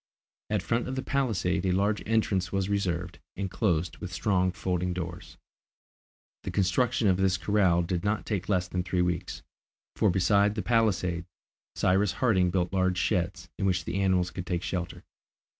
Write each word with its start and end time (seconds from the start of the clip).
At 0.49 0.61
the 0.61 0.65
front 0.65 0.87
of 0.87 0.95
the 0.95 1.03
palisade 1.03 1.63
a 1.63 1.71
large 1.71 2.01
entrance 2.07 2.51
was 2.51 2.69
reserved, 2.69 3.19
and 3.35 3.51
closed 3.51 3.97
with 3.97 4.11
strong 4.11 4.51
folding 4.51 4.93
doors. 4.93 5.37
The 6.41 6.49
construction 6.49 7.07
of 7.07 7.17
this 7.17 7.37
corral 7.37 7.83
did 7.83 8.03
not 8.03 8.25
take 8.25 8.49
less 8.49 8.67
than 8.67 8.81
three 8.81 9.03
weeks, 9.03 9.43
for 9.95 10.09
besides 10.09 10.55
the 10.55 10.63
palisade, 10.63 11.25
Cyrus 11.75 12.13
Harding 12.13 12.49
built 12.49 12.73
large 12.73 12.97
sheds, 12.97 13.47
in 13.59 13.67
which 13.67 13.85
the 13.85 14.01
animals 14.01 14.31
could 14.31 14.47
take 14.47 14.63
shelter. 14.63 15.03